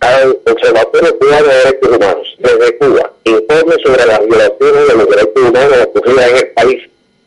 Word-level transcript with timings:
Al 0.00 0.38
Observatorio 0.46 1.18
Cubano 1.18 1.46
de 1.46 1.54
Derechos 1.54 1.96
Humanos 1.96 2.36
desde 2.38 2.78
Cuba 2.78 3.12
informe 3.24 3.76
sobre 3.84 4.06
las 4.06 4.26
violaciones 4.26 4.88
de 4.88 4.96
los 4.96 5.08
derechos 5.08 5.42
humanos 5.48 5.78
ocurridas 5.86 6.30
en 6.30 6.36
el 6.36 6.48
país 6.52 6.82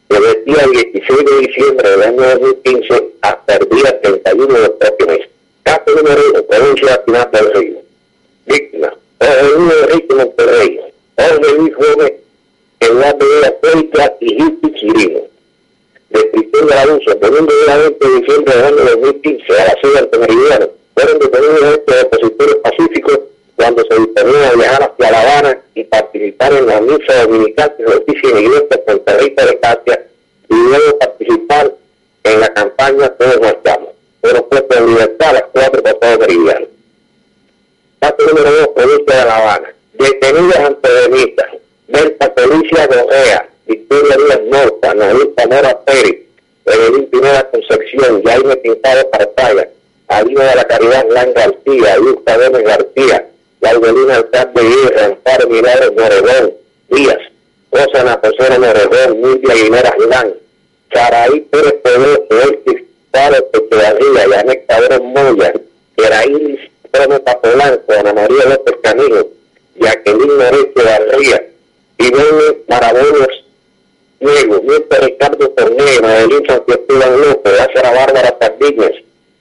desde 0.10 0.32
el 0.32 0.46
día 0.46 0.68
16 0.92 1.26
de 1.26 1.48
diciembre 1.48 1.90
del 1.90 2.04
año 2.04 2.22
2015 2.22 3.04
hasta 3.22 3.56
el 3.56 3.70
día 3.70 4.02
31 4.02 4.60
del 4.60 4.72
próximo 4.72 5.12
mes. 5.12 5.30
Caso 5.64 5.96
número 5.96 6.22
1, 6.32 6.44
provincia 6.44 7.02
final 7.06 7.30
del 7.32 7.54
Río. 7.54 7.78
Víctima, 8.46 8.94
Jorge 9.20 9.58
Luis 9.58 9.74
Enrique 9.82 10.16
Monterrey, 10.16 10.80
Jorge 11.18 11.58
Luis 11.58 11.76
Gómez, 11.76 12.14
Eduardo 12.80 13.26
de 13.28 13.42
la 13.42 13.52
Puerta 13.56 14.18
y 14.20 14.28
Gilti 14.36 14.74
Chirino. 14.74 15.22
Descripción 16.10 16.68
del 16.68 16.78
abuso, 16.78 17.12
el 17.12 17.20
domingo 17.20 17.54
de 17.68 17.78
20 17.78 18.05
de 18.05 18.05
diciembre 18.20 18.56
del 18.56 18.66
año 18.66 18.78
2015 18.78 19.62
a 19.62 19.66
la 19.66 19.76
ciudad 19.82 20.10
de 20.10 20.18
Meridiano, 20.18 20.70
fueron 20.94 21.20
detenidos 21.20 21.74
estos 21.74 22.04
opositores 22.04 22.56
pacíficos 22.56 23.20
cuando 23.56 23.84
se 23.90 24.00
disponían 24.00 24.44
a 24.44 24.54
viajar 24.54 24.84
hacia 24.84 25.12
La 25.12 25.22
Habana 25.22 25.58
y 25.74 25.84
participar 25.84 26.54
en 26.54 26.68
la 26.68 26.82
misa 26.82 27.24
dominical 27.24 27.76
que 27.78 27.86
oficia 27.86 28.30
en 28.30 28.34
la 28.34 28.42
iglesia 28.42 28.82
Santa 28.86 29.18
Rita 29.18 29.46
de 29.46 29.60
Casia 29.60 30.08
y 30.50 30.56
luego 30.56 31.00
participar 31.00 31.74
en 32.24 32.40
la 32.40 32.54
campaña 32.54 33.10
Todos 33.10 33.42
Marchamos. 33.42 33.90
Fueron 34.22 34.44
puestos 34.50 34.78
en 34.78 34.88
libertad 34.88 35.30
a 35.30 35.34
las 35.34 35.44
cuatro 35.52 35.84
pasados 35.84 36.20
meridianos. 36.20 36.70
Caso 38.00 38.16
número 38.28 38.52
dos, 38.52 38.68
provincia 38.70 39.18
de 39.18 39.26
La 39.26 39.38
Habana. 39.38 39.74
Detenidas 39.94 40.60
antedenitas, 40.60 41.48
Delta 41.88 42.34
Felicia 42.36 42.88
Gojea, 42.88 43.50
Victoria 43.68 44.18
Díaz 44.18 44.42
Norta, 44.50 44.94
Nahuel 44.94 45.34
Zamora 45.38 45.80
Pérez, 45.86 46.25
Evelyn 46.66 47.06
Pineda 47.10 47.50
Concepción, 47.52 48.24
Jaime 48.24 48.56
Pintado 48.58 49.10
Partaya, 49.12 49.70
Alina 50.08 50.44
de 50.46 50.56
la 50.56 50.64
Caridad 50.66 51.06
Lan 51.10 51.34
García, 51.34 51.98
Luca 51.98 52.38
Gómez 52.38 52.64
García, 52.64 53.28
Laurelina 53.62 54.16
Alcázar 54.16 54.54
de 54.54 54.64
Guerra, 54.64 55.06
Amparo 55.06 55.48
Milagros 55.48 55.92
Moregón, 55.96 56.54
Díaz, 56.90 57.20
Rosana 57.72 58.20
Persona 58.20 58.60
Moregón, 58.60 59.22
Milvia 59.22 59.54
Aguilera 59.54 59.96
Gilán, 60.00 60.34
Saraí 60.94 61.42
Pérez 61.42 61.76
Pedro, 61.84 62.26
Elkis 62.30 62.84
Paro 63.12 63.46
Pechevarría, 63.52 64.28
Yanek 64.28 64.66
Cabrón 64.66 65.14
Moya, 65.14 65.54
Gerailis 65.98 66.60
Promo 66.92 67.20
Papolanco, 67.20 67.94
Ana 67.94 68.14
María 68.14 68.46
López 68.46 68.76
Camilo, 68.82 69.28
Jacqueline 69.76 70.38
Noreste 70.38 70.84
Barría, 70.84 71.48
Ivone 71.98 72.58
Marabones 72.68 73.45
Diego, 74.20 74.62
Néstor 74.64 75.04
Ricardo 75.04 75.50
Torneo, 75.50 76.02
Madeline 76.02 76.46
Santiago 76.48 77.18
López, 77.18 77.54
Lázara 77.58 77.92
Bárbara 77.92 78.38
Sardiñas, 78.40 78.94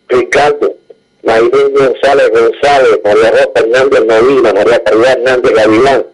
Ricardo, 0.08 0.74
Maylin 1.22 1.74
González 1.74 2.30
González, 2.30 3.00
María 3.04 3.30
Rosa 3.30 3.50
Hernández 3.54 4.04
Molina, 4.04 4.52
María 4.52 4.84
Caridad 4.84 5.12
Hernández 5.12 5.52
Gavilán, 5.54 6.06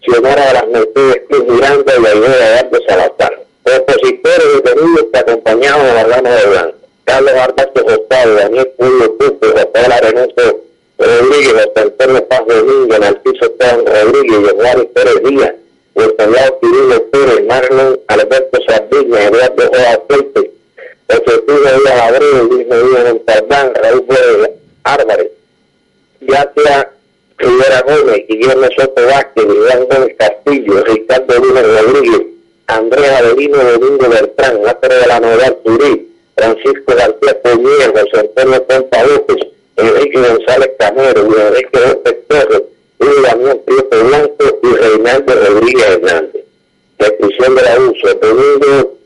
Xiomara 0.00 0.46
de 0.46 0.52
las 0.52 0.68
Mercedes 0.68 1.22
Cruz 1.28 1.44
Miranda 1.46 1.92
y 1.96 2.02
la 2.02 2.14
idea 2.14 2.62
de 2.62 2.86
Salazar. 2.86 3.42
Opositores 3.64 4.62
detenidos 4.62 5.06
que 5.12 5.18
acompañaban 5.18 5.86
a 5.86 6.04
Rama 6.04 6.30
de 6.30 6.46
Blanco. 6.46 6.78
Carlos 7.04 7.32
Arbacho 7.32 7.82
Rosado, 7.86 8.34
Daniel 8.34 8.72
Julio 8.78 9.16
Pupo, 9.16 9.46
Rafael 9.46 9.92
Arenoso 9.92 10.60
Rodríguez, 10.98 11.52
José 11.52 11.80
Antonio 11.80 12.28
Paz 12.28 12.42
Domingo, 12.46 12.98
Narciso 12.98 13.54
Juan 13.58 13.86
Rodríguez, 13.86 14.52
Eduardo 14.52 14.88
Pérez 14.88 15.22
Díaz, 15.24 15.54
Gonzalo 15.94 16.58
Cirilo 16.60 17.04
Pérez, 17.10 17.46
Marlon 17.46 17.97
Alberto 18.20 18.58
Sardiña, 18.66 19.24
Eduardo 19.24 19.70
Joa 19.72 20.02
Fuerte, 20.08 20.50
José 21.08 21.38
Pino 21.46 21.58
Díaz 21.58 22.00
Abreu, 22.02 22.44
Luis 22.44 22.66
Medina 22.66 23.04
Montardán, 23.04 23.72
Raúl 23.74 24.04
Pérez 24.04 24.50
Álvarez, 24.84 25.30
Yatia 26.20 26.90
Rivera 27.38 27.84
Gómez, 27.86 28.26
Guillermo 28.28 28.66
Soto 28.76 29.06
Vázquez, 29.06 29.44
Iván 29.44 29.86
Gómez 29.88 30.16
Castillo, 30.18 30.84
Ricardo 30.84 31.38
Luna 31.38 31.62
Rodríguez, 31.62 32.22
Andrés 32.66 33.10
Avelino 33.10 33.58
Domingo 33.58 34.08
Bertrán, 34.08 34.62
Lázaro 34.62 34.94
de 34.94 35.06
la 35.06 35.20
Novedad 35.20 35.56
Turí, 35.64 36.08
Francisco 36.36 36.94
García 36.94 37.42
Poñer, 37.42 37.92
José 37.92 38.20
Antonio 38.20 38.64
Pompa 38.64 39.04
López, 39.04 39.36
Enrique 39.76 40.18
González 40.18 40.70
Camero, 40.78 41.22
Luis 41.22 41.40
Enrique 41.40 41.80
López 41.80 42.16
Torres, 42.28 42.62
Luis 42.98 43.22
Damián 43.22 43.60
Prieto 43.64 44.04
Blanco 44.04 44.58
y 44.62 44.74
Reinaldo 44.74 45.34
Rodríguez 45.34 45.86
Hernández. 45.86 46.37
Descripción 46.98 47.54
del 47.54 47.66
abuso. 47.68 48.08
El 48.10 48.20
domingo, 48.20 48.98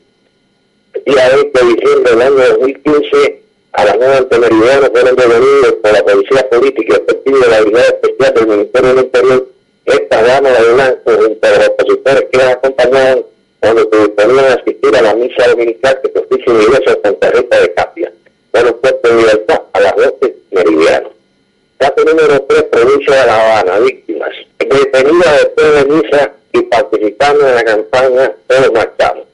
día 1.05 1.29
20 1.35 1.59
de 1.59 1.73
diciembre 1.73 2.11
del 2.11 2.21
año 2.21 2.47
2015, 2.59 3.41
a 3.73 3.85
las 3.85 3.97
9 3.97 4.17
ante 4.17 4.39
Meridiano 4.39 4.87
fueron 4.91 5.15
detenidos 5.15 5.73
por 5.81 5.93
la 5.93 6.03
Policía 6.03 6.49
Política 6.49 7.01
y 7.25 7.31
de 7.31 7.47
la 7.47 7.61
Brigada 7.61 7.85
Especial 7.85 8.33
del 8.33 8.47
Ministerio 8.47 8.89
del 8.89 9.05
Interior 9.05 9.47
esta 9.85 10.21
dama 10.23 10.49
de 10.49 10.73
blanco 10.73 11.11
junto 11.11 11.47
a 11.47 11.51
los 11.51 11.67
opositores 11.69 12.25
que 12.31 12.37
las 12.37 12.51
acompañaban 12.51 13.25
cuando 13.59 13.89
se 13.91 13.97
disponían 13.97 14.45
a 14.45 14.53
asistir 14.53 14.95
a 14.95 15.01
la 15.01 15.15
misa 15.15 15.47
dominical 15.47 15.99
que 16.01 16.11
se 16.11 16.19
oficia 16.19 16.51
en 16.51 16.57
la 16.57 16.63
iglesia 16.63 16.95
de 16.95 17.01
Santa 17.01 17.31
Rita 17.31 17.59
de 17.59 17.73
Capia. 17.73 18.13
Fueron 18.51 18.73
puestos 18.79 19.11
en 19.11 19.17
libertad 19.17 19.61
a 19.73 19.79
las 19.79 19.95
12 19.95 20.35
meridiano. 20.51 21.09
Caso 21.77 22.05
número 22.05 22.41
3, 22.41 22.63
provincia 22.63 23.15
de 23.15 23.25
La 23.25 23.59
Habana, 23.59 23.79
víctimas. 23.79 24.29
Detenida 24.59 25.31
después 25.33 25.73
de 25.73 25.85
misa 25.85 26.33
y 26.53 26.61
participando 26.61 27.47
en 27.47 27.55
la 27.55 27.63
campaña 27.63 28.31
Todos 28.47 28.71
Marchamos. 28.71 29.25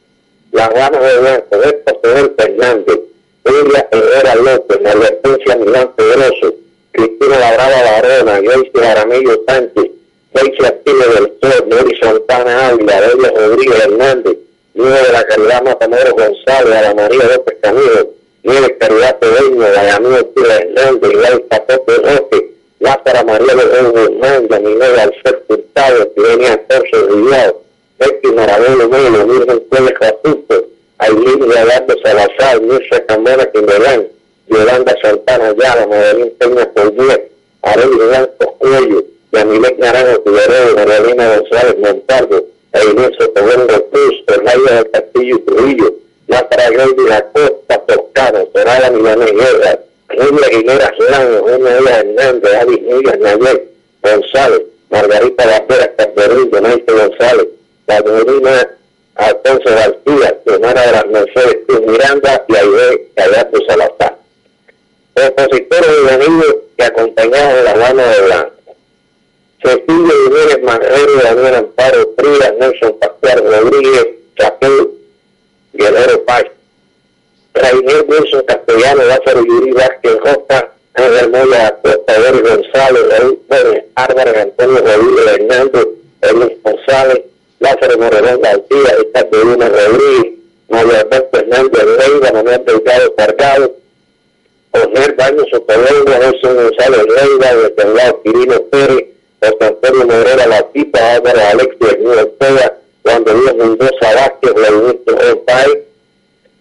La 0.52 0.66
Habana 0.66 1.00
de 1.00 1.19
Blanco, 1.19 1.57
Néstor 1.57 2.00
Fidel 2.02 2.34
Fernández, 2.38 3.00
Julia 3.46 3.88
Herrera 3.91 4.35
López, 4.35 4.80
Hortensia 4.84 5.56
Milán 5.57 5.91
Pedroso, 5.96 6.56
Cristina 6.91 7.40
Labrada 7.40 7.84
Barona, 7.84 8.41
Joyce 8.41 8.88
Aramillo 8.88 9.44
Sánchez, 9.47 9.91
Daisy 10.34 10.66
Artile 10.66 11.07
del 11.07 11.34
Sol, 11.41 11.68
Mary 11.69 12.00
Santana 12.02 12.69
Ávila, 12.69 13.02
Delia 13.02 13.31
Rodríguez 13.36 13.80
Hernández, 13.86 14.38
Nieves 14.74 15.07
de 15.07 15.13
la 15.13 15.24
Caridad 15.25 15.63
Matamoros 15.63 16.13
González, 16.13 16.75
Ana 16.75 16.94
María 16.96 17.24
López 17.36 17.57
Camilo, 17.62 18.09
Nieves 18.44 18.75
Caridad 18.80 19.19
Pedeño, 19.19 19.62
Dayamín 19.62 20.13
Ortiz 20.13 20.46
Hernández, 20.50 21.12
Igual 21.12 21.41
Papote 21.41 21.96
Roque, 21.97 22.51
Lázara 22.80 23.24
María 23.24 23.56
de 23.56 23.81
Guzmán, 23.90 24.47
Yamilé 24.47 24.86
Alcer 24.86 25.44
Hurtado, 25.89 26.07
Tirenia 26.16 26.57
Torso 26.67 27.07
Rillado, 27.07 27.61
Betty 27.97 28.27
Marabelo 28.31 28.89
Melo, 28.89 29.27
Virgen 29.27 29.59
Pérez 29.69 29.94
Jasusto, 30.00 30.66
Ailín 31.00 31.39
Leonardo 31.47 31.95
Salazar, 32.03 32.61
Mirza 32.61 33.05
Camona 33.05 33.45
Quimelán, 33.51 34.07
Yolanda 34.47 34.95
Santana 35.01 35.53
Yala, 35.57 35.88
Madeline 35.88 36.31
Peña 36.39 36.69
Collier, 36.73 37.29
Arely 37.61 37.95
Blanco 37.95 38.55
Cuello, 38.59 39.03
Yamilek 39.31 39.79
Naranjo 39.79 40.23
Figueroa, 40.23 40.85
María 40.85 41.38
González 41.38 41.77
Montalvo, 41.80 42.45
Ailín 42.74 43.12
Sotobengo 43.18 43.89
Cruz, 43.92 44.24
Fernando 44.27 44.74
del 44.74 44.92
Castillo 44.92 45.42
Trujillo, 45.45 45.94
Lázara 46.27 46.69
Grande 46.69 47.03
La 47.07 47.21
Costa, 47.31 47.77
Toscano, 47.88 48.47
Soraya 48.53 48.92
Milanés 48.92 49.31
Guerra, 49.31 49.80
Julia 50.09 50.47
Aguilera 50.47 50.94
Lano, 51.09 51.39
Julia 51.42 51.80
Díaz 51.80 51.97
Hernández, 52.03 52.53
Alice 52.56 52.81
Miguel 52.81 53.19
Nayel, 53.19 53.62
González, 54.03 54.62
Margarita 54.89 55.45
Barrera, 55.45 55.95
Caperín, 55.95 56.50
Donaito 56.51 56.95
González, 56.95 57.47
Catalina 57.86 58.69
Alfonso 59.15 59.69
García, 59.69 60.38
Xiomara 60.45 60.81
de 60.81 60.91
las 60.91 61.06
Mercedes 61.07 61.57
Miranda 61.86 62.45
y 62.47 62.56
Aide 62.56 63.07
Gallardo 63.15 63.59
Salazar. 63.68 64.18
Opositores 65.13 65.89
y 66.03 66.13
enemigos 66.13 66.56
que 66.77 66.86
acompañaban 66.86 67.57
a 67.57 67.63
la 67.63 67.75
mano 67.75 68.01
de 68.07 68.21
Blanco. 68.21 68.53
Cecilia 69.62 70.13
Jiménez 70.24 70.63
Manrero, 70.63 71.15
Daniel 71.21 71.56
Amparo 71.56 72.09
Frías, 72.18 72.53
Nelson 72.59 72.97
Pascual 73.00 73.44
Rodríguez, 73.44 74.07
Chapel, 74.38 74.89
Guerrero 75.74 76.24
Paz, 76.24 76.45
Rainier 77.53 78.06
Wilson 78.07 78.44
Castellano, 78.47 79.03
Lázaro 79.03 79.44
Yuri 79.45 79.71
Vázquez 79.74 80.18
Roca, 80.24 80.71
Ángel 80.95 81.30
Moya, 81.30 81.77
Costa 81.81 82.13
González, 82.19 83.03
Raúl 83.09 83.39
Pérez, 83.47 83.86
Álvarez 83.95 84.38
Antonio 84.38 84.80
Rodríguez 84.80 85.27
Hernández, 85.27 85.88
Elvis 86.21 86.57
González, 86.63 87.21
Lázaro 87.59 87.97
Moreno 87.97 88.39
García, 88.39 88.97
Estaturina 89.00 89.69
Rodríguez, 89.69 90.33
Mario 90.69 90.91
Alberto 91.00 91.39
Hernández 91.39 91.83
Leiva, 91.83 92.31
Manuel 92.33 92.65
Delgado 92.65 93.15
Cargado, 93.15 93.75
José 94.71 95.12
Baños 95.18 95.47
Sotoledo, 95.51 96.06
José 96.06 96.53
González 96.53 97.06
Leiva, 97.07 97.56
Detenglado 97.56 98.21
Quirino 98.24 98.62
Pérez, 98.63 99.06
José 99.42 99.57
Antonio 99.62 100.06
Morera 100.06 100.47
La 100.47 100.62
Tipa, 100.71 101.13
Álvaro 101.15 101.39
Alexis 101.51 101.92
Hernández 101.92 102.24
Ortega, 102.24 102.77
Juan 103.03 103.24
de 103.24 103.33
Dios 103.33 103.56
Mendoza 103.56 104.13
Vázquez, 104.15 104.53
Vladimir 104.53 105.01
Ortay, 105.07 105.88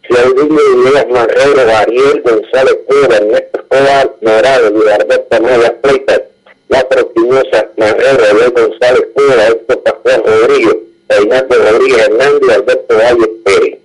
Claudilio 0.09 0.59
Villegas 0.75 1.07
Marrero, 1.11 1.77
Ariel 1.77 2.23
González 2.23 2.79
Cueva, 2.87 3.17
Ernesto 3.17 3.61
Escobar, 3.61 4.17
Morales, 4.23 4.73
Luis 4.73 4.89
Alberto 4.89 5.43
Maya 5.43 5.77
Freitas, 5.83 6.23
La 6.69 6.89
Proquinosa 6.89 7.69
Marrero, 7.77 8.25
Ariel 8.25 8.53
González 8.53 9.07
Cueva, 9.13 9.49
Héctor 9.49 9.83
Pascual 9.83 10.23
Rodríguez, 10.25 10.77
Reinaldo 11.11 11.55
Rodríguez 11.57 11.99
Hernández, 11.99 12.51
Alberto 12.57 12.95
Valle 12.97 13.29
Pérez. 13.45 13.79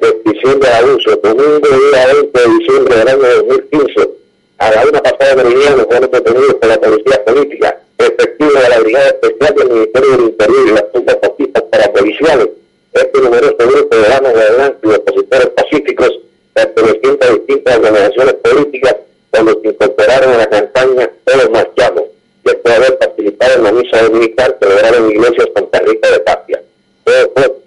Descripción 0.00 0.60
de 0.60 0.68
abuso, 0.68 1.16
domingo 1.22 1.68
día 1.68 2.06
20 2.12 2.40
de 2.40 2.48
diciembre 2.58 2.96
del 2.96 3.08
año 3.08 3.28
2015, 3.46 4.10
a 4.58 4.70
la 4.72 4.86
una 4.88 5.00
pasada 5.00 5.36
meridiana 5.36 5.84
fueron 5.84 6.10
detenidos 6.10 6.54
por 6.54 6.68
la 6.68 6.80
policía 6.80 7.24
política, 7.24 7.80
efectivo 7.98 8.60
de 8.60 8.68
la 8.68 8.80
Brigada 8.80 9.08
Especial 9.08 9.54
del 9.54 9.68
Ministerio 9.70 10.10
del 10.10 10.20
Interior 10.22 10.68
y 10.68 10.72
las 10.72 11.18
fascistas 11.20 11.62
para 11.70 11.92
policiales 11.92 12.48
este 12.92 13.20
numeroso 13.20 13.56
grupo 13.58 13.96
de 13.96 14.08
damas 14.08 14.34
de 14.34 14.40
adelante 14.40 14.78
y 14.82 14.88
opositores 14.88 15.48
pacíficos 15.48 16.20
pertenecientes 16.52 17.28
a 17.28 17.32
distintas 17.34 17.76
organizaciones 17.76 18.34
políticas 18.34 18.96
cuando 19.30 19.60
se 19.60 19.68
incorporaron 19.68 20.32
a 20.32 20.38
la 20.38 20.46
campaña 20.48 21.10
Todos 21.24 21.50
Marchamos, 21.50 22.04
después 22.44 22.74
de 22.74 22.84
haber 22.84 22.98
participado 22.98 23.54
en 23.54 23.62
la 23.64 23.72
misa 23.72 24.08
militar 24.08 24.56
celebrada 24.60 24.96
en 24.96 25.06
la 25.06 25.12
iglesia 25.12 25.44
Santa 25.54 25.78
Rita 25.80 26.10
de 26.10 26.18
Tapia. 26.20 26.62
Todo 27.04 27.32
fue, 27.34 27.58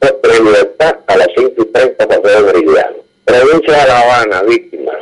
todo 0.00 0.44
libertad 0.44 0.96
a 1.06 1.16
las 1.16 1.28
5 1.36 1.52
y 1.56 1.64
30 1.66 2.08
pasado 2.08 2.46
meridiano. 2.46 2.96
Provincia 3.24 3.72
de 3.72 3.88
La 3.88 4.00
Habana, 4.00 4.42
víctima. 4.42 4.92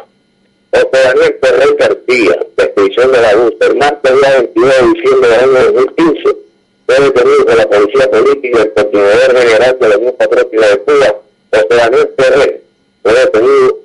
José 0.72 0.88
Daniel 0.92 1.38
Ferrer 1.40 1.76
García, 1.76 2.38
descripción 2.56 3.12
de 3.12 3.20
la 3.22 3.32
luz, 3.34 3.54
el 3.60 3.76
martes 3.76 4.12
día 4.12 4.30
22 4.38 4.68
de 4.68 5.00
diciembre 5.00 5.30
del 5.30 5.40
año 5.40 5.72
2015 5.72 6.45
fue 6.86 7.00
detenido 7.00 7.44
por 7.44 7.56
la 7.56 7.68
policía 7.68 8.10
política 8.10 8.58
y 8.58 8.62
el 8.62 8.72
coordinador 8.72 9.36
general 9.36 9.78
de 9.80 9.88
la 9.88 9.96
Unión 9.98 10.14
Patriótica 10.16 10.68
de 10.68 10.78
Cuba, 10.78 11.16
José 11.52 11.66
Daniel 11.70 12.10
Ferrer, 12.16 12.62
fue 13.02 13.12
detenido 13.12 13.78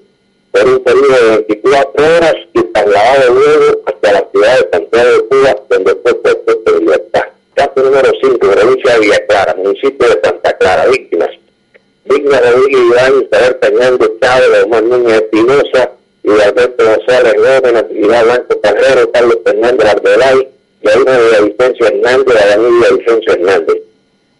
por 0.51 0.67
un 0.67 0.83
periodo 0.83 1.25
de 1.25 1.37
24 1.47 2.05
horas 2.05 2.35
y 2.53 2.61
trasladado 2.63 3.33
luego 3.33 3.81
hasta 3.85 4.11
la 4.11 4.27
ciudad 4.31 4.59
de 4.59 4.69
Santiago 4.71 5.11
de 5.11 5.19
Cuba, 5.25 5.55
donde 5.69 5.95
fue 5.95 6.13
puesto 6.15 6.61
en 6.65 6.79
libertad. 6.79 7.23
Caso 7.55 7.73
número 7.77 8.11
5, 8.21 8.37
provincia 8.39 8.93
de 8.93 8.99
Villa 8.99 9.25
Clara, 9.27 9.55
municipio 9.55 10.07
de 10.07 10.19
Santa 10.23 10.57
Clara, 10.57 10.85
víctimas. 10.87 11.29
Digna 12.05 12.39
Rodríguez 12.39 12.81
Iván, 12.81 13.13
Isabel 13.23 13.57
Fernández 13.61 14.11
Chávez, 14.21 14.63
Omar 14.65 14.83
Núñez 14.83 15.21
Espinosa 15.21 15.91
y 16.23 16.29
Alberto 16.29 16.85
González 16.85 17.33
Gómez, 17.35 17.73
Natividad 17.73 18.23
Blanco 18.25 18.61
Carrero, 18.61 19.11
Carlos 19.11 19.37
Fernández 19.45 19.87
Arbeláez, 19.87 20.47
la 20.81 20.91
hija 20.93 21.19
de 21.19 21.45
Vicencio 21.45 21.87
Hernández, 21.87 22.33
la 22.33 22.41
familia 22.41 22.89
de 22.89 22.97
Vicencio 22.97 23.33
Hernández. 23.33 23.77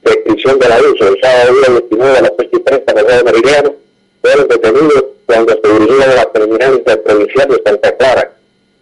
Descripción 0.04 0.60
del 0.60 0.72
abuso, 0.72 1.08
el 1.08 1.22
sábado 1.22 1.54
día 1.54 1.80
19 1.80 2.18
a 2.18 2.22
las 2.22 2.32
8 2.38 2.50
y 2.52 2.60
30 2.60 2.94
de 2.94 3.24
Meridiano, 3.24 3.76
fueron 4.22 4.48
detenidos 4.48 5.06
cuando 5.26 5.60
se 5.64 5.74
dirigían 5.74 6.10
a 6.10 6.16
la 6.16 6.26
terminal 6.32 6.74
interprovincial 6.74 7.50
de 7.50 7.62
Santa 7.64 7.98
Clara 7.98 8.32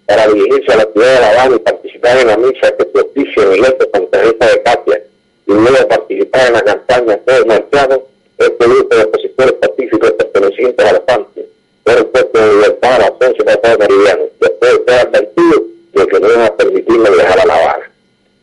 para 0.05 0.27
dirigirse 0.27 0.71
a 0.71 0.77
la 0.77 0.87
ciudad 0.91 1.13
de 1.13 1.19
La 1.19 1.29
Habana 1.31 1.55
y 1.55 1.59
participar 1.59 2.17
en 2.17 2.27
la 2.27 2.37
misa 2.37 2.75
que 2.77 2.83
se 2.83 3.41
en 3.41 3.53
el 3.53 3.65
este 3.65 3.89
Santa 3.93 4.21
Rita 4.21 4.47
de 4.47 4.63
Catia 4.63 5.03
y 5.47 5.51
luego 5.51 5.87
participar 5.87 6.47
en 6.47 6.53
la 6.53 6.61
campaña 6.61 7.17
Todos 7.25 7.45
Marchados, 7.45 7.99
este 8.37 8.65
grupo 8.65 8.95
de 8.95 9.03
opositores 9.03 9.53
pacíficos 9.53 10.11
pertenecientes 10.13 10.85
a 10.85 10.93
la 10.93 11.01
FAMPE 11.01 11.45
fueron 11.83 12.05
puestos 12.07 12.41
en 12.41 12.49
libertad 12.55 12.93
a 12.93 12.99
las 12.99 13.11
11 13.19 13.43
de 13.43 13.77
Meridiano, 13.77 14.23
después 14.39 14.71
de 14.71 14.93
ser 14.93 15.07
advertidos 15.07 15.61
de 15.93 16.07
que 16.07 16.19
no 16.19 16.27
iban 16.29 16.41
a 16.41 16.55
permitirme 16.55 17.09
viajar 17.09 17.39
a 17.39 17.45
La 17.45 17.55
Habana. 17.55 17.91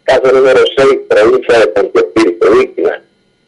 Caso 0.05 0.33
número 0.33 0.61
6, 0.77 0.89
provincia 1.09 1.59
de 1.59 1.73
Santo 1.75 1.99
Espíritu, 1.99 2.51
víctima. 2.59 3.01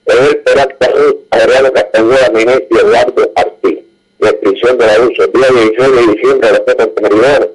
En 0.06 0.24
el 0.24 0.36
Peralta 0.38 0.88
Ruth, 0.88 1.16
Adriano 1.30 1.72
Castañeda 1.72 2.30
Menezes 2.32 2.66
y 2.70 2.78
Eduardo 2.78 3.32
Artí. 3.36 3.84
Descripción 4.18 4.78
del 4.78 4.90
abuso. 4.90 5.24
El 5.24 5.32
día 5.32 5.48
16 5.48 5.92
de 5.92 6.12
diciembre 6.14 6.48
de 6.48 6.52
la 6.52 6.64
Fecha 6.64 6.88
Meridiana 7.00 7.46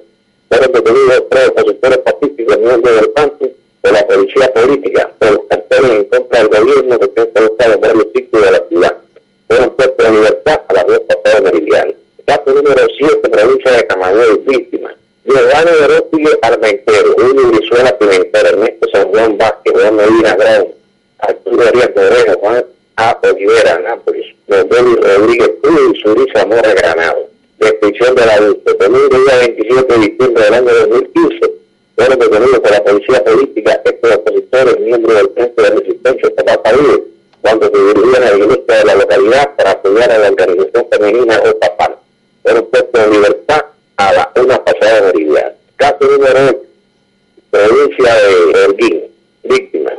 fueron 0.48 0.72
detenidos 0.72 1.24
tres 1.30 1.48
opositores 1.48 1.98
pacíficos 1.98 2.58
miembros 2.58 2.96
del 2.96 3.10
PANTI 3.10 3.56
por 3.82 3.92
la 3.92 4.06
policía 4.06 4.54
política 4.54 5.10
por 5.18 5.30
los 5.32 5.44
carteles 5.48 5.90
en 5.90 6.04
contra 6.04 6.38
del 6.38 6.48
gobierno 6.48 6.98
que 6.98 7.10
se 7.14 7.20
han 7.20 7.26
colocado 7.34 7.74
en 7.74 7.80
varios 7.80 8.06
sitios 8.14 8.42
de 8.44 8.50
la 8.50 8.68
ciudad. 8.68 8.96
Fueron 9.48 9.70
puestos 9.70 10.06
en 10.06 10.14
libertad 10.14 10.60
a 10.68 10.72
las 10.72 10.86
dos 10.86 11.00
pasadas 11.00 11.42
meridianas. 11.42 11.94
Caso 12.24 12.44
número 12.46 12.86
7, 12.98 13.28
provincia 13.28 13.72
de 13.72 13.86
Camagüey, 13.86 14.38
víctima. 14.46 14.94
Giovanni 15.24 15.70
Verótigue 15.80 16.38
Armentero, 16.42 17.14
Julio 17.16 17.48
Brizuela 17.48 17.96
Pimentel, 17.96 18.46
Ernesto 18.46 18.86
San 18.92 19.08
Juan 19.08 19.38
Vázquez, 19.38 19.72
Juan 19.72 19.96
Medina 19.96 20.36
Grau, 20.36 20.74
Arturo 21.18 21.66
Arias 21.66 21.90
Moreno, 21.96 22.34
Juan 22.40 22.64
A. 22.96 23.18
Olivera, 23.22 23.78
Nápoles, 23.78 24.26
Norbeli 24.48 24.96
Rodríguez 24.96 25.50
Cruz 25.62 25.96
y 25.96 26.00
Surisa 26.02 26.44
Mora 26.44 26.74
Granado. 26.74 27.30
Descripción 27.58 28.14
del 28.14 28.28
adulto. 28.28 28.74
Domingo 28.74 29.18
día 29.24 29.38
27 29.38 29.94
de 29.94 29.98
diciembre 29.98 30.44
del 30.44 30.54
año 30.54 30.74
2015, 30.74 31.52
fueron 31.96 32.18
detenidos 32.18 32.60
por 32.60 32.70
la 32.70 32.84
policía 32.84 33.24
política 33.24 33.80
estos 33.82 34.14
opositores, 34.16 34.80
miembros 34.80 35.16
del 35.16 35.30
Frente 35.30 35.62
de 35.62 35.70
Resistencia 35.70 36.30
Libre, 36.76 37.02
cuando 37.40 37.70
se 37.72 37.78
dirigían 37.78 38.20
la 38.20 38.36
iglesia 38.36 38.76
de 38.76 38.84
la 38.84 38.94
localidad 38.94 39.56
para 39.56 39.70
apoyar 39.70 40.12
a 40.12 40.18
la 40.18 40.28
organización 40.28 40.86
femenina 40.90 41.40
o 41.48 41.58
papal. 41.58 41.96
Fueron 42.42 42.66
puestos 42.66 43.04
en 43.04 43.10
libertad 43.10 43.64
a 43.96 44.12
la 44.12 44.32
una 44.36 44.62
pasada 44.64 45.02
meridiana. 45.02 45.52
Caso 45.76 45.98
número 46.00 46.40
8, 46.48 46.58
provincia 47.50 48.14
de 48.14 48.64
Holguín, 48.64 49.02
víctima. 49.44 49.92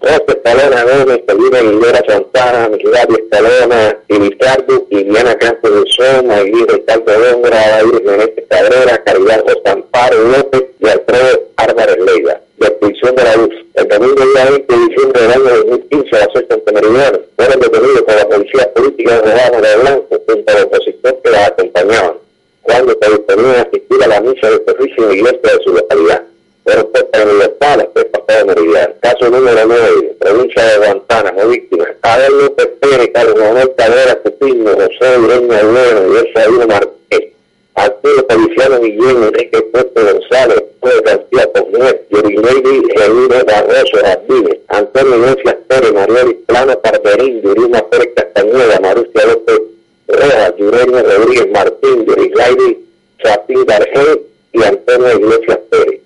José 0.00 0.24
Escalona 0.26 0.82
Gómez, 0.82 1.20
Salina 1.26 1.58
Aguilera 1.58 2.02
Santana, 2.08 2.68
Miguel 2.68 2.94
Escalona, 3.22 3.98
y 4.08 5.04
Diana 5.04 5.34
Campos 5.36 5.70
de 5.72 5.90
Soma, 5.90 6.42
y 6.42 6.52
Ricardo 6.52 7.04
Góngora, 7.04 7.68
David 7.68 8.02
Menéndez 8.04 8.44
Cabrera, 8.48 9.04
Caridad 9.04 9.42
José 9.42 9.62
Amparo 9.66 10.18
López 10.24 10.64
y 10.80 10.88
Alfredo 10.88 11.42
Álvarez 11.56 11.98
Leiva. 12.04 12.40
Destrucción 12.58 13.14
de 13.14 13.24
la 13.24 13.36
luz. 13.36 13.54
El 13.74 13.88
domingo 13.88 14.24
día 14.34 14.50
20 14.50 14.74
de 14.74 14.86
diciembre 14.86 15.22
del 15.22 15.30
año 15.30 15.56
2015 15.66 16.16
a 16.16 16.18
las 16.18 16.28
6 16.34 16.46
meridiano 16.72 17.18
fueron 17.36 17.60
detenidos 17.60 18.02
por 18.02 18.14
la 18.16 18.28
policía 18.28 18.72
política 18.74 19.20
de 19.20 19.20
Rodano 19.20 19.60
de 19.60 19.76
Blanco 19.76 20.22
junto 20.26 20.52
a 20.52 20.54
los 20.54 20.64
opositores 20.64 21.20
que 21.22 21.30
la 21.30 21.46
acompañaban 21.46 22.21
cuando 22.62 22.96
se 23.00 23.10
disponían 23.10 23.56
a 23.56 23.62
asistir 23.62 24.02
a 24.02 24.06
la 24.06 24.20
misa 24.20 24.50
de 24.50 24.64
servicio 24.64 25.12
iglesia 25.12 25.40
de 25.42 25.64
su 25.64 25.72
localidad. 25.72 26.22
Fueron 26.64 26.92
puestas 26.92 27.22
en 27.22 27.28
libertad 27.28 27.76
las 27.76 27.88
tres 27.92 28.06
pasadas 28.06 28.46
meridianas. 28.46 28.90
Caso 29.00 29.30
número 29.30 29.66
9, 29.66 30.16
provincia 30.20 30.64
de 30.64 30.78
Guantánamo, 30.78 31.48
víctimas. 31.48 31.88
Abel 32.02 32.38
López 32.38 32.68
Pérez, 32.80 33.10
Carlos 33.12 33.36
Manuel 33.36 33.72
Cadera 33.76 34.14
Cupino, 34.22 34.70
José 34.70 35.18
Ureña 35.18 35.62
Bueno 35.62 36.14
y 36.14 36.16
Elsa 36.18 36.66
Marqués. 36.68 37.32
Arturo 37.74 38.26
Feliciano 38.28 38.80
Guillén, 38.80 39.22
Enrique 39.24 39.62
Puerto 39.62 40.04
González, 40.04 40.62
Juan 40.80 40.94
García 41.04 41.52
Cognet, 41.52 42.06
Yurinelli 42.10 42.82
Genino 42.94 43.44
Barroso 43.44 43.96
Jardines, 44.04 44.58
Antonio 44.68 45.16
Iglesias 45.16 45.56
Pérez, 45.66 45.92
Mariel 45.92 46.36
Plano 46.46 46.78
Parderín, 46.78 47.42
Yurima 47.42 47.82
Pérez 47.88 48.10
Castañeda, 48.14 48.78
Marucia 48.80 49.26
López 49.26 49.71
Rojas, 50.12 50.54
Yureño 50.58 51.02
Rodríguez 51.02 51.50
Martín, 51.50 52.04
Yurigairi 52.06 52.84
Chapín 53.22 53.64
Gargel 53.64 54.20
y 54.52 54.62
Antonio 54.62 55.12
Iglesias 55.18 55.58
Pérez. 55.70 56.00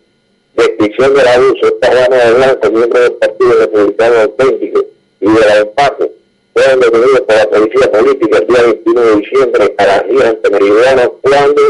Descripción 0.54 1.14
del 1.14 1.28
abuso, 1.28 1.66
esta 1.66 1.88
Juana 1.88 2.16
de 2.24 2.32
Blanco, 2.34 2.70
miembro 2.70 3.00
del 3.00 3.12
Partido 3.12 3.52
Republicano 3.58 4.20
Auténtico 4.20 4.84
y 5.20 5.26
de 5.26 5.40
la 5.40 5.58
empate, 5.58 6.12
fueron 6.54 6.80
detenidos 6.80 7.20
por 7.20 7.36
la 7.36 7.50
policía 7.50 7.92
política 7.92 8.38
el 8.38 8.46
día 8.46 8.62
21 8.62 9.00
de 9.00 9.16
diciembre 9.16 9.74
a 9.76 9.86
las 9.86 10.08
10 10.08 10.24
ante 10.24 10.50
Meridiano 10.50 11.12
cuando 11.20 11.62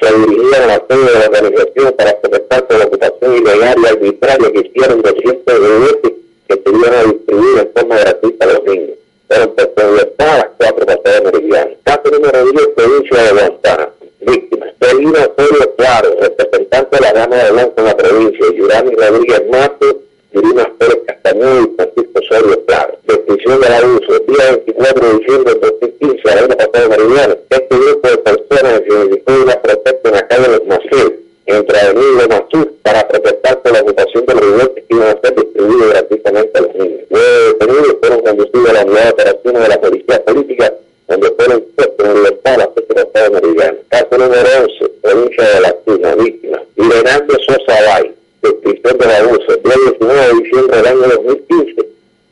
se 0.00 0.14
dirigían 0.14 0.62
a 0.62 0.66
la 0.66 0.84
sede 0.88 1.04
de 1.04 1.18
la 1.18 1.26
organización 1.26 1.94
para 1.98 2.20
protestar 2.20 2.66
por 2.66 2.78
la 2.78 2.84
ocupación 2.86 3.36
ilegal 3.36 3.76
y 3.82 3.86
arbitraria 3.86 4.52
que 4.52 4.60
hicieron 4.60 5.02
200 5.02 5.58
juguetes 5.58 6.12
que 6.48 6.54
se 6.54 6.70
iban 6.70 6.94
a 6.94 7.04
distribuir 7.04 7.58
en 7.58 7.70
forma 7.74 7.98
gratuita 7.98 8.44
a 8.44 8.52
los 8.52 8.64
niños 8.64 8.99
pero 9.30 9.54
se 9.56 10.24
a 10.24 10.36
las 10.38 10.46
cuatro 10.58 10.84
pantallas 10.84 11.22
meridianas. 11.22 11.76
Caso 11.84 12.02
número 12.10 12.44
10, 12.46 12.66
provincia 12.74 13.22
de 13.22 13.30
Guantánamo. 13.30 13.92
Víctima. 14.22 14.66
Celina 14.80 15.20
Osorio 15.20 15.74
Claro, 15.76 16.16
representante 16.20 16.96
de 16.96 17.02
la 17.02 17.12
Gama 17.12 17.36
de 17.36 17.52
Blanco 17.52 17.74
en 17.76 17.84
la 17.84 17.96
provincia, 17.96 18.46
Yurani 18.56 18.90
Rodríguez 18.90 19.42
Mato, 19.48 20.00
Yurina 20.32 20.68
Pérez 20.78 20.98
Castañeda 21.06 21.60
y 21.60 21.76
Francisco 21.76 22.18
Osorio 22.18 22.64
Claro. 22.66 22.98
Descripción 23.06 23.60
del 23.60 23.72
abuso. 23.72 24.18
Día 24.26 24.50
24 24.50 25.06
de 25.06 25.18
diciembre 25.20 25.54
de 25.54 25.60
2015, 25.60 26.30
a 26.30 26.34
la 26.34 26.44
una 26.44 26.56
pasada 26.56 26.88
meridiana, 26.88 27.36
este 27.50 27.76
grupo 27.76 28.08
de 28.08 28.18
personas 28.18 28.82
realizó 28.88 29.42
una 29.44 29.62
protesta 29.62 30.08
en 30.08 30.14
la 30.14 30.26
calle 30.26 30.42
de 30.42 30.48
los 30.48 30.66
Maciel, 30.66 31.20
entre 31.46 31.78
Avenida 31.78 32.24
y 32.24 32.28
Masur, 32.28 32.72
para 32.82 33.06
protestar 33.06 33.62
por 33.62 33.72
la 33.72 33.80
ocupación 33.80 34.26
de 34.26 34.34
los 34.34 34.42
vivientes 34.42 34.84
que 34.88 34.94
iban 34.96 35.08
a 35.08 35.20
ser 35.20 35.34
los 35.60 36.74
niños. 36.74 37.00
Los 37.10 37.58
detenidos 37.58 37.96
fueron 38.00 38.20
conducidos 38.20 38.70
a 38.70 38.72
la 38.72 38.84
unidad 38.84 39.04
de 39.04 39.10
operaciones 39.10 39.62
de 39.62 39.68
la 39.68 39.80
policía 39.80 40.24
política, 40.24 40.74
donde 41.08 41.30
fueron 41.30 41.64
puestos 41.76 42.06
en 42.06 42.14
libertad 42.14 42.54
a 42.54 42.58
la 42.58 42.70
Estado 43.02 43.30
Meridiano. 43.30 43.78
Caso 43.88 44.18
número 44.18 44.48
11, 44.62 44.88
provincia 45.02 45.48
de 45.54 45.60
La 45.60 45.72
Tuna, 45.84 46.14
víctima. 46.16 46.62
Irenando 46.76 47.34
Sosa 47.46 47.82
Bay, 47.86 48.14
descripción 48.42 48.98
del 48.98 49.10
abuso. 49.10 49.46
El 49.48 49.62
día 49.62 49.74
19 49.84 50.20
de 50.20 50.42
diciembre 50.42 50.76
del 50.76 50.86
año 50.86 51.00
2015, 51.00 51.74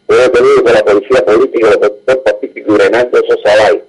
fue 0.07 0.17
detenido 0.17 0.65
por 0.65 0.73
la 0.73 0.85
policía 0.85 1.25
política 1.25 1.69
del 1.69 1.81
sector 1.81 2.23
pacífico 2.23 2.75
Irenando 2.75 3.23
Sosa 3.29 3.57
Bay, 3.57 3.83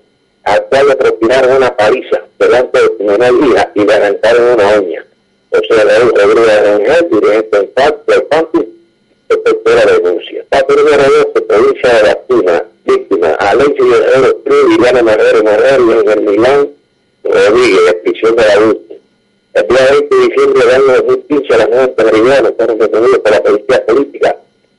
al 0.43 0.63
cual 0.65 0.87
le 0.87 0.95
propinaron 0.95 1.57
una 1.57 1.75
paliza 1.75 2.21
delante 2.39 2.81
de 2.81 2.87
su 2.97 3.03
menor 3.03 3.33
hija 3.45 3.71
y 3.75 3.85
le 3.85 3.93
arrancaron 3.93 4.53
una 4.53 4.79
uña. 4.79 5.05
José 5.51 5.83
Raúl 5.83 6.13
Rodríguez 6.15 6.63
Rangel, 6.63 7.09
dirigente 7.09 7.57
del 7.57 8.23
PANTI, 8.23 8.78
efectuó 9.29 9.73
la 9.73 9.85
denuncia. 9.85 10.45
Número 10.69 11.03
12, 11.33 11.41
provincia 11.41 11.93
de 11.93 12.03
La 12.03 12.15
Tuna, 12.27 12.63
víctima. 12.85 13.27
Alexis 13.39 13.85
Guerrero 13.85 14.43
Cruz, 14.43 14.69
Liliana 14.69 15.03
Marrero 15.03 15.43
Marrero 15.43 16.11
en 16.11 16.25
Milán 16.25 16.69
Rodríguez, 17.23 17.95
prisión 18.03 18.35
de 18.35 18.43
adulto. 18.43 18.93
El 19.53 19.67
día 19.67 19.87
20 19.91 20.15
de 20.15 20.27
diciembre 20.27 20.65
del 20.65 20.75
año 20.75 20.93
2015, 21.07 21.53
a 21.53 21.57
las 21.57 21.69
90 21.69 22.03
meridianas 22.03 22.53
fueron 22.55 22.77
detenidos 22.77 23.19
por 23.19 23.31
la 23.31 23.43
policía 23.43 23.85
política 23.85 24.35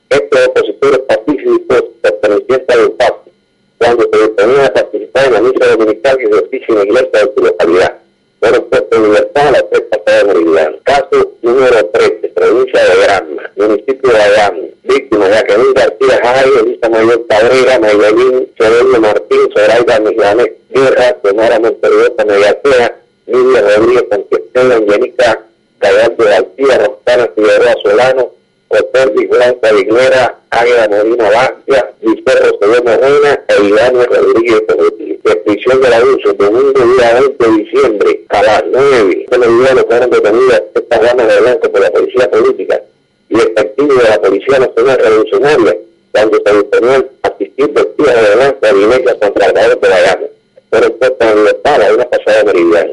estos 0.09 0.47
opositores 0.47 0.99
pacíficos 0.99 1.83
pertenecientes 2.01 2.75
al 2.75 2.91
pacto, 2.91 3.31
cuando 3.77 4.09
se 4.11 4.17
disponían 4.17 4.65
a 4.65 4.73
participar 4.73 5.25
en 5.25 5.33
la 5.33 5.41
misa 5.41 5.67
dominical 5.67 6.17
y 6.21 6.25
oficio 6.25 6.67
en 6.69 6.75
la 6.75 6.83
iglesia 6.83 7.19
de 7.19 7.33
su 7.35 7.43
localidad 7.43 7.97
fueron 8.39 8.63
puestos 8.69 8.97
en 8.97 9.03
libertad 9.03 9.47
a 9.47 9.51
las 9.51 9.69
tres 9.69 9.83
pasadas 9.83 10.25
meridianas. 10.25 10.81
Caso 10.83 11.31
número 11.41 11.85
13, 11.85 12.29
provincia 12.29 12.83
de 12.83 13.01
Granma, 13.03 13.20
municipio 13.67 14.11
de 14.11 14.21
Agami. 14.21 14.71
Víctima 14.83 15.29
Jacqueline 15.29 15.73
García 15.73 16.19
Jai, 16.23 16.49
Elisa 16.59 16.89
Mayor 16.89 17.27
Cabrera, 17.27 17.79
Mayelín 17.79 18.49
Cedeño 18.57 18.99
Martín, 18.99 19.49
Zoraida 19.55 19.99
Mijanes 19.99 20.51
Guerra, 20.69 21.13
Tomara 21.23 21.59
Monterrota 21.59 22.25
Mediatea, 22.25 22.95
Lidia 23.27 23.61
Rodríguez 23.61 24.05
Conquistela, 24.09 24.75
Angélica 24.75 25.41
Gallardo 25.79 26.23
García, 26.23 26.77
Rosana 26.77 27.29
Figueroa 27.35 27.75
Solano, 27.83 28.31
Hotel 28.69 29.27
Blanca 29.27 29.69
Aguilera, 29.69 30.39
Águila 30.51 30.87
Molina 30.89 31.29
Vázquez, 31.29 31.83
Luis 32.01 32.21
Severo 32.25 32.83
Reina 32.83 33.43
e 33.47 33.63
Iván 33.63 33.95
Rodríguez 33.95 34.63
Rodríguez. 34.67 35.19
Descripción 35.23 35.81
del 35.81 35.93
abuso, 35.93 36.33
domingo 36.33 36.95
día 36.95 37.19
20 37.19 37.45
de 37.45 37.57
diciembre, 37.63 38.21
a 38.29 38.43
las 38.43 38.63
9. 38.71 39.21
Este 39.23 39.37
mediano 39.37 39.83
fueron 39.87 40.09
detenidas 40.09 40.63
estas 40.73 41.01
ramas 41.01 41.27
de 41.27 41.41
blanco 41.41 41.71
por 41.71 41.81
la 41.81 41.91
policía 41.91 42.29
política 42.29 42.81
y 43.29 43.35
efectivos 43.35 44.03
de 44.03 44.09
la 44.09 44.21
Policía 44.51 44.67
Nacional 44.67 44.97
Revolucionaria 44.97 45.77
cuando 46.11 46.41
se 46.45 46.53
disponían 46.53 47.07
a 47.23 47.27
asistir 47.29 47.71
vestidas 47.71 48.29
de 48.29 48.35
blanco 48.35 48.65
a 48.65 48.71
violencia 48.73 49.19
contra 49.19 49.45
el 49.47 49.53
de 49.79 49.89
la 49.89 50.01
gama. 50.01 50.27
Fueron 50.69 50.91
puestas 50.99 51.31
en 51.31 51.37
libertad 51.37 51.81
a 51.81 51.93
una 51.93 52.09
pasada 52.09 52.43
meridiana. 52.43 52.91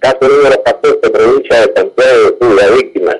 Caso 0.00 0.18
número 0.22 0.62
14, 0.64 1.10
provincia 1.10 1.60
de 1.60 1.72
Santiago 1.74 2.22
de 2.24 2.32
Cuba, 2.34 2.66
víctimas 2.76 3.16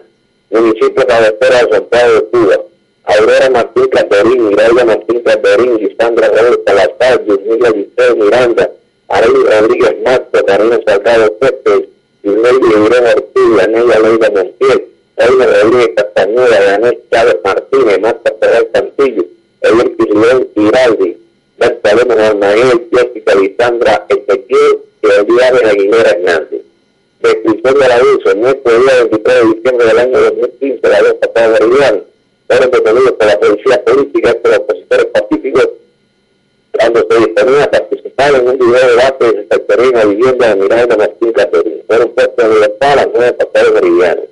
municipio 0.50 1.06
cabecera 1.06 1.64
de 1.64 1.70
Santiago 1.70 2.14
de 2.14 2.24
Cuba, 2.24 2.60
Aurora 3.04 3.50
Martín 3.50 3.86
Caterín, 3.88 4.48
Miraida 4.48 4.84
Martín 4.84 5.20
Caterín, 5.20 5.76
Lisandra 5.76 6.28
Raúl 6.28 6.60
Salazar, 6.66 7.24
Yusmila 7.26 7.70
Liceo 7.70 8.16
Miranda, 8.16 8.70
Arely 9.08 9.44
Rodríguez 9.44 9.96
Mastro, 10.04 10.44
Carolina 10.46 10.80
Salgado 10.84 11.32
Pérez, 11.34 11.88
Yusmeli 12.24 12.58
Irene 12.86 13.10
Ortiz, 13.10 13.62
Anella 13.62 13.98
Leida 14.00 14.30
Montiel, 14.30 14.84
Reina 15.18 15.46
Rodríguez 15.46 15.90
Castañeda, 15.96 16.64
Daniel 16.64 16.98
Chávez 17.10 17.36
Martínez, 17.44 18.00
Marta 18.00 18.34
Ferrer 18.40 18.70
Cantillo, 18.72 19.24
Elir 19.60 19.96
León 20.14 20.48
Giraldi, 20.54 21.16
Berta 21.58 21.94
Lemos 21.94 22.18
Almaguel, 22.18 22.88
Jessica 22.92 23.34
Lisandra 23.34 24.06
Ezequiel 24.08 24.78
y 25.02 25.06
Eliares 25.06 25.64
Aguilera 25.64 26.10
Hernández 26.10 26.68
del 27.74 27.92
abuso 27.92 28.30
en 28.30 28.46
este 28.46 28.78
día 28.78 29.04
23 29.10 29.34
de 29.34 29.54
diciembre 29.54 29.86
del 29.86 29.98
año 29.98 30.20
2015, 30.20 30.88
la 30.88 31.02
vez 31.02 31.14
pasada 31.14 31.48
meridiana, 31.48 32.00
fueron 32.46 32.70
detenidos 32.70 33.12
por 33.12 33.26
la 33.26 33.40
policía 33.40 33.84
política 33.84 34.34
por 34.34 34.50
los 34.50 34.60
opositores 34.60 35.06
pacíficos 35.06 35.68
cuando 36.72 37.06
se 37.10 37.18
disponía 37.18 37.64
a 37.64 37.70
participar 37.70 38.34
en 38.34 38.48
un 38.48 38.58
video 38.58 38.88
debate 38.88 39.32
respecto 39.32 39.72
a 39.74 39.98
la 39.98 40.04
vivienda 40.04 40.48
de 40.48 40.56
Miranda 40.56 40.96
Martín 40.96 41.32
Caterina. 41.32 41.82
Fueron 41.86 42.10
puestos 42.10 42.44
en 42.44 42.54
libertad 42.54 42.92
a 42.92 42.96
las 42.96 43.08
nueve 43.12 43.32
pasadas 43.32 43.72
meridianas. 43.74 44.24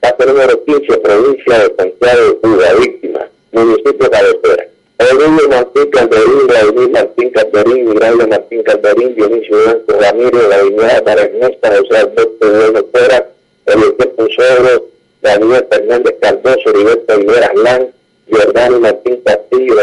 Caso 0.00 0.26
número 0.26 0.64
15, 0.64 0.98
provincia 0.98 1.58
de 1.58 1.74
Santiago 1.76 2.26
de 2.26 2.36
Cuba, 2.36 2.72
víctima, 2.78 3.28
municipio 3.52 4.10
cabecera. 4.10 4.68
Rodrigo 4.98 5.48
Martín 5.50 5.90
Calderín, 5.90 6.46
Vladimir 6.46 6.90
Martín 6.90 7.30
Calderín, 7.30 7.88
Miguel 7.88 8.28
Martín 8.28 8.62
Calderín, 8.62 9.14
Dionisio 9.14 9.56
Blanco 9.56 9.92
Ramírez, 10.00 10.48
la 10.48 10.56
Avenida 10.56 11.04
para 11.04 11.22
Ernesto, 11.22 11.68
José 11.68 11.96
Alberto 11.98 12.50
Bueno 12.50 12.84
Fuera, 12.90 13.28
Eliseo 13.66 14.16
Pusoro, 14.16 14.86
Daniel 15.22 15.66
Fernández 15.70 16.14
Cardoso, 16.20 16.70
Heriberto 16.70 17.12
Aguilera 17.12 17.52
Lán, 17.54 17.88
Giordano 18.26 18.80
Martín 18.80 19.20
Castillo, 19.24 19.74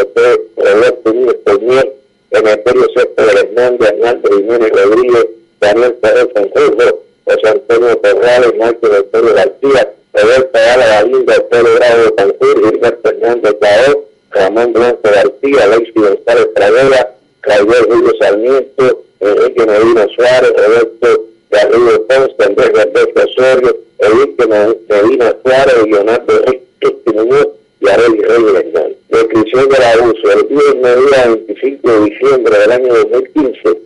Roberto 0.55 1.13
Núñez 1.13 1.37
Corniel, 1.45 1.91
Emeterio 2.31 2.87
César 2.95 3.37
Hernández, 3.37 3.89
Hernando 3.89 4.29
Jiménez 4.35 4.71
Rodríguez, 4.71 5.25
Daniel 5.59 5.93
Pérez 5.93 6.27
Sanjurjo, 6.33 7.03
José 7.25 7.49
Antonio 7.49 8.01
Corrales, 8.01 8.53
Michael 8.53 8.95
Antonio 8.95 9.33
García, 9.33 9.93
Roberto 10.13 10.57
Ayala 10.57 10.85
Galinda, 10.85 11.35
Pedro 11.49 11.75
Grado 11.75 12.03
de 12.05 12.15
Cancún, 12.15 12.63
Gilberto 12.63 13.09
Hernández 13.09 13.55
Caó, 13.59 14.05
Ramón 14.31 14.73
Blanco 14.73 15.01
García, 15.03 15.63
Alexis 15.63 15.93
González 15.95 16.53
Travera, 16.55 17.15
Javier 17.41 17.87
Julio 17.89 18.13
Sarmiento, 18.19 19.03
Enrique 19.19 19.65
Medina 19.65 20.07
Suárez, 20.15 20.53
Roberto 20.55 21.23
Garrido 21.49 22.07
Ponce, 22.07 22.35
Andrés 22.39 22.73
García 22.73 23.23
Osorio, 23.25 23.77
Enrique 23.99 24.47
Medina 24.47 25.35
Suárez, 25.43 25.87
Leonardo 25.87 26.33
Enrique 26.45 27.11
Muñoz 27.13 27.47
y 27.79 27.89
Arely 27.89 28.21
Reyes 28.21 28.55
Hernández. 28.55 28.97
Descripción 29.09 29.69
del 29.69 29.83
abuso. 29.83 30.31
El 30.31 30.47
día 30.47 31.27
25 31.27 31.91
de 31.91 32.09
diciembre 32.09 32.57
del 32.59 32.71
año 32.71 32.93
2015 32.93 33.77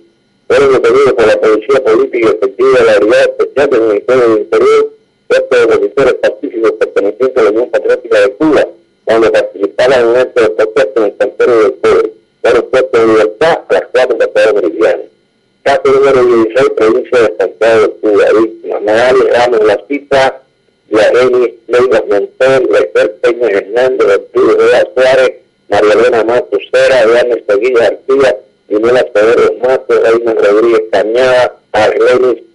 fueron 0.48 0.74
detenidos 0.74 1.13
por 1.13 1.27
la 1.27 1.41
Policía 1.41 1.84
Política 1.84 2.27
y 2.27 2.36
Efectiva 2.36 2.79
de 2.79 2.86
la 2.86 3.00
Brigada 3.00 3.24
Especial 3.24 3.69
del 3.69 3.81
Ministerio 3.81 4.29
del 4.29 4.38
Interior, 4.39 4.93
estos 5.29 5.65
opositores 5.65 6.13
pacíficos 6.15 6.72
pertenecientes 6.74 7.38
a 7.38 7.43
la 7.43 7.50
Unión 7.50 7.69
Patriótica 7.69 8.22
de 8.22 8.31
Cuba, 8.34 8.67
cuando 9.03 9.31
participaban 9.31 10.00
en 10.00 10.13
de 10.13 10.25
protesta 10.25 11.00
en 11.00 11.03
el 11.03 11.17
santuario 11.17 11.62
del 11.62 11.74
pueblo. 11.74 12.10
Fueron 12.41 12.65
puestos 12.69 13.01
en 13.01 13.07
libertad 13.10 13.60
a 13.67 13.74
las 13.74 13.84
cuatro 13.91 14.17
pasadas 14.17 14.53
meridianas. 14.53 15.05
Caso 15.63 15.81
número 15.86 16.24
16, 16.24 16.69
provincia 16.75 17.22
de 17.22 17.38
Santiago 17.38 17.81
de 17.81 17.89
Cuba, 17.89 18.25
víctima. 18.39 18.79
Magali 18.79 19.22
Ramos 19.31 19.65
La 19.65 19.84
Cita, 19.88 20.41
Yareni 20.89 21.53
Leiva 21.67 22.03
Montón, 22.10 22.67
Lecter 22.72 23.15
Peña 23.22 23.48
Hernández, 23.50 24.07
Arturo 24.10 24.57
Rivera 24.57 24.88
Suárez, 24.93 25.31
María 25.69 25.93
Elena 25.93 26.24
Matos 26.24 26.62
Cera, 26.72 27.05
Diana 27.05 27.36
Seguilla 27.48 27.79
García, 27.79 28.38
Ginela 28.69 29.05
Federer 29.13 29.57
Matos, 29.62 30.01
Reina 30.03 30.34
Rodríguez 30.34 30.84
Cañada, 30.91 31.55
Arlenis 31.74 32.47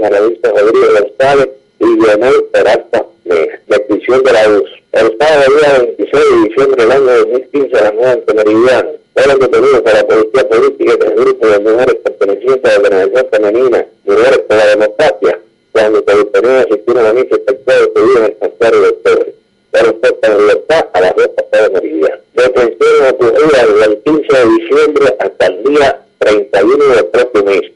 Maravilla 0.00 0.50
Rodríguez 0.50 0.90
González 1.00 1.48
y 1.78 1.84
de 4.22 4.32
la 4.32 4.48
luz. 4.48 4.70
El 4.92 5.16
sábado 5.18 5.44
día 5.56 5.78
26 5.78 6.24
de 6.24 6.48
diciembre 6.48 6.82
del 6.82 6.92
año 6.92 7.18
2015 7.18 7.78
a 7.78 7.82
las 7.82 7.94
9 7.94 8.24
de 8.26 8.34
Meridiano, 8.34 8.90
fueron 9.14 9.38
detenidos 9.38 9.80
por 9.80 9.94
la 9.94 10.06
Policía 10.06 10.48
Política 10.48 10.92
y 10.98 11.06
el 11.06 11.14
grupo 11.14 11.46
de 11.46 11.58
mujeres 11.60 11.94
pertenecientes 11.96 12.64
a 12.64 12.68
la 12.68 12.88
organización 12.88 13.26
femenina 13.30 13.86
Mujeres 14.04 14.38
por 14.38 14.56
la 14.56 14.66
Democracia, 14.66 15.40
cuando 15.72 16.04
se 16.06 16.16
disponían 16.16 16.54
a 16.56 16.60
asistir 16.60 16.98
a 16.98 17.02
la 17.02 17.12
misa 17.12 17.36
efectuada 17.36 17.80
de 17.80 18.18
en 18.18 18.24
el 18.24 18.36
santuario 18.40 18.80
de 18.80 18.92
fueron 19.70 20.00
puestas 20.00 20.30
en 20.30 20.38
libertad 20.38 20.86
a 20.92 21.00
las 21.00 21.16
dos 21.16 21.28
pasadas 21.28 21.72
meridianas. 21.72 22.20
Detención 22.34 23.06
ocurrida 23.12 23.66
desde 23.66 23.84
el 23.84 24.02
15 24.02 24.36
de 24.36 24.44
diciembre 24.58 25.16
hasta 25.18 25.46
el 25.46 25.64
día 25.64 26.00
31 26.18 26.84
del 26.94 27.06
próximo 27.06 27.44
mes. 27.44 27.72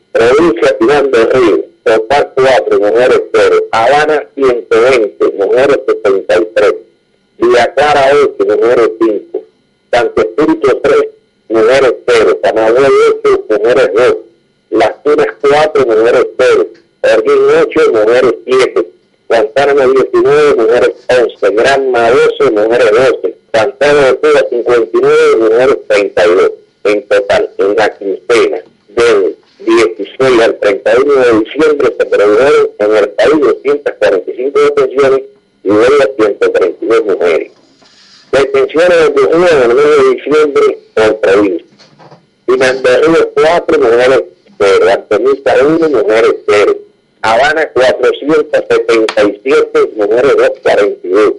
12, 22.01 22.51
mujeres 22.51 22.91
12. 22.91 23.37
Santiago 23.53 24.01
de 24.01 24.15
Cuba 24.17 24.45
59, 24.51 25.37
mujeres 25.37 25.79
32. 25.89 26.51
En 26.85 27.09
total, 27.09 27.51
en 27.59 27.77
la 27.77 27.97
quincena 27.97 28.63
del 28.89 29.37
16 29.59 30.43
al 30.43 30.59
31 30.59 31.15
de 31.15 31.45
diciembre 31.45 31.95
se 31.99 32.07
produjeron 32.07 32.71
en 32.79 32.97
el 32.97 33.09
país 33.11 33.41
245 33.41 34.61
detenciones 34.61 35.21
y 35.63 35.71
huelga 35.71 36.09
132 36.17 37.05
mujeres. 37.05 37.53
Detenciones 38.33 39.09
ocurrieron 39.09 39.47
en 39.47 39.71
el 39.71 39.77
mes 39.77 39.85
de 39.85 40.15
diciembre 40.15 40.79
por 40.95 41.21
provincia. 41.21 41.65
Río 42.47 43.31
4, 43.35 43.79
mujeres 43.79 44.25
0. 44.59 44.87
Antonista 44.93 45.55
1, 45.65 45.89
mujeres 45.89 46.35
0. 46.47 46.77
Habana 47.23 47.71
477, 47.73 49.91
mujeres 49.97 50.37
242. 50.37 51.33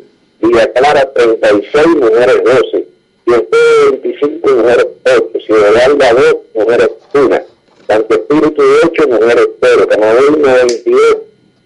Villa 0.48 0.72
Clara, 0.74 1.12
36 1.14 1.88
mujeres, 1.88 2.44
12. 2.44 2.88
Cienfuegos, 3.26 4.02
25 4.04 4.50
mujeres, 4.50 4.88
8. 5.06 5.40
Ciudad 5.46 5.74
Valga, 5.74 6.14
2 6.14 6.36
mujeres, 6.54 6.90
1. 7.14 7.42
Santo 7.88 8.16
Espíritu, 8.16 8.64
8 8.84 9.08
mujeres, 9.08 9.48
0. 9.62 9.88
Camarín, 9.90 10.42
92 10.42 11.18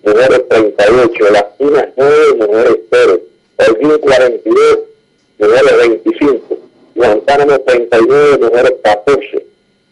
mujeres, 0.03 0.49
38. 0.49 1.29
Las 1.31 1.43
Pinas, 1.57 1.87
9 1.95 2.15
mujeres, 2.39 2.77
0. 2.91 3.19
Holguín, 3.57 3.97
42 3.99 4.79
mujeres 5.39 5.77
25, 5.77 6.57
Guantánamo 6.95 7.59
39, 7.59 8.37
mujeres 8.39 8.73
14, 8.83 9.45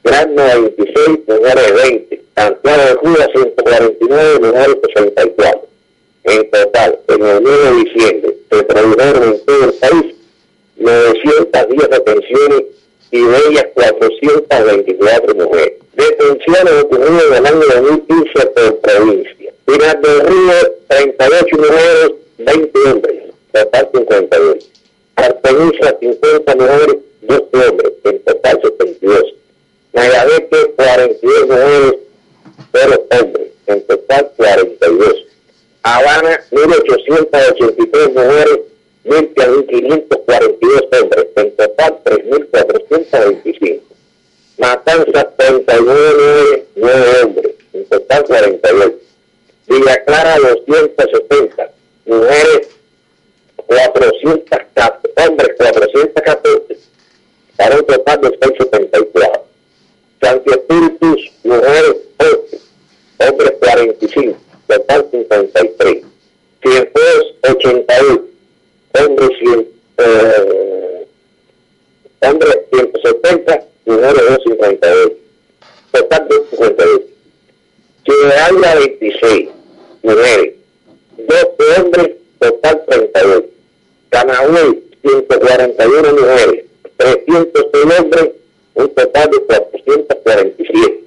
Granma 0.03 0.43
26, 0.55 1.19
mujeres 1.27 1.73
20, 1.83 2.21
Santiago 2.35 2.83
de 2.83 2.95
Cuba 2.97 3.27
149, 3.33 4.39
mujeres 4.39 4.77
64. 4.93 5.67
En 6.23 6.49
total, 6.51 6.99
en 7.07 7.25
el 7.25 7.41
mes 7.41 7.63
de 7.63 7.71
diciembre 7.83 8.37
se 8.51 8.63
produjeron 8.63 9.23
en 9.23 9.45
todo 9.45 9.63
el 9.63 9.73
país 9.73 10.15
910 10.77 11.89
detenciones 11.89 12.63
y 13.11 13.21
de 13.21 13.37
ellas 13.49 13.67
424 13.73 15.35
mujeres. 15.35 15.73
Detenciones 15.93 16.83
ocurridas 16.83 17.23
en 17.27 17.33
el 17.33 17.45
año 17.45 17.61
2015 17.75 18.45
por 18.47 18.79
provincia. 18.79 19.53
Pinar 19.65 20.01
del 20.01 20.19
Río, 20.21 20.53
38 20.87 21.56
mujeres, 21.69 22.11
20 22.37 22.79
hombres, 22.89 23.23
total 23.51 23.89
58. 23.93 24.67
Artemisa 25.15 25.97
50 25.99 26.55
mujeres, 26.55 26.97
12 27.21 27.67
hombres, 27.67 27.91
en 28.03 28.19
total 28.23 28.61
72. 28.61 29.33
Mayabete 29.93 30.73
42 30.75 31.47
mujeres, 31.47 31.95
0 32.73 33.07
hombres, 33.19 33.47
en 33.67 33.81
total 33.87 34.31
42. 34.37 35.25
Habana 35.83 36.39
1883 36.51 38.09
mujeres, 38.13 38.59
1.542 39.05 41.01
hombres, 41.01 41.27
en 41.35 41.55
total 41.55 41.99
3.425. 42.03 43.81
Matanza 44.57 45.31
39 45.37 45.83
mujeres, 45.83 46.63
9 46.75 47.21
hombres, 47.23 47.51
en 47.73 47.85
total 47.85 48.23
48. 48.25 49.06
Villa 49.67 50.03
Clara 50.05 50.37
270 50.37 51.71
mujeres 52.05 52.67
414, 53.67 55.13
hombres 55.17 55.49
414, 55.57 56.77
para 57.57 57.75
un 57.75 57.85
total 57.85 58.21
de 58.21 58.29
674. 58.29 59.45
Santi 60.21 60.49
Espíritus, 60.51 61.31
mujeres 61.43 61.95
8, 62.17 62.57
hombres 63.19 63.51
45, 63.59 64.37
total 64.67 65.07
53. 65.11 66.03
Cienfuegos 66.61 67.35
81, 67.43 68.21
hombres 68.99 69.29
100, 69.39 69.67
eh, 69.97 71.07
hombres 72.21 72.57
170, 72.71 73.65
mujeres 73.85 74.21
258, 74.45 75.17
total 75.91 76.27
258. 76.29 77.05
Ciudad 78.05 78.51
26, 78.79 79.49
mujeres, 80.03 80.53
12 81.17 81.81
hombres, 81.81 82.15
total 82.39 82.85
38. 82.87 83.45
Camagüey, 84.09 84.87
141 86.27 86.35
mujeres, 86.35 86.65
306 86.97 87.99
hombres, 87.99 88.29
un 88.75 88.89
total 88.89 89.29
de 89.29 89.39
447. 89.45 91.03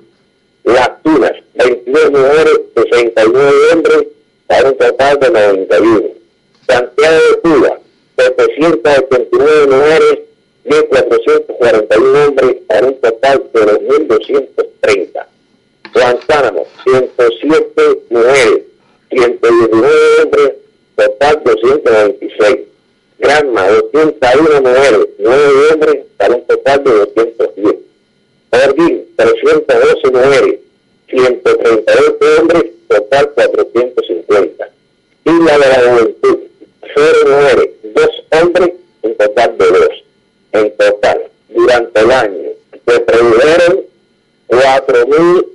Las 0.65 1.03
Tunas, 1.03 1.33
22 1.55 2.11
mujeres, 2.11 2.61
69 2.75 3.53
hombres, 3.73 4.07
para 4.47 4.69
un 4.71 4.79
total 4.79 5.21
de 5.21 5.31
91. 5.31 6.09
Santiago 6.67 7.19
de 7.19 7.41
Cuba, 7.41 7.79
789 8.17 9.67
mujeres, 9.67 10.19
1.441 10.65 12.27
hombres, 12.27 12.57
para 12.67 12.87
un 12.87 12.95
total 13.01 13.45
de 13.53 13.61
2.230. 13.61 15.27
Guantánamo, 15.93 16.67
107 16.85 17.99
mujeres, 18.11 18.63
119 19.11 20.23
hombres, 20.23 20.53
total 20.97 21.43
226. 21.45 22.70
Granma, 23.21 23.69
201 23.69 24.63
mujeres, 24.63 25.07
9 25.19 25.73
hombres, 25.73 25.97
para 26.17 26.35
un 26.37 26.47
total 26.47 26.85
de 26.85 26.91
210. 26.91 27.77
Orguín, 28.51 29.05
312 29.17 30.11
mujeres, 30.11 30.61
138 31.09 32.41
hombres, 32.41 32.65
total 32.89 33.31
450. 33.35 34.71
Isla 35.25 35.59
de 35.59 35.69
la 35.69 35.93
Juventud, 35.93 36.39
0 36.95 37.19
mujeres, 37.27 37.69
2 37.83 38.09
hombres, 38.41 38.71
un 39.03 39.15
total 39.17 39.59
de 39.59 39.67
2. 39.67 39.89
En 40.53 40.77
total, 40.77 41.21
durante 41.51 42.01
el 42.01 42.11
año, 42.11 42.51
se 42.87 43.01
produjeron 43.01 43.81
4.006 44.49 45.50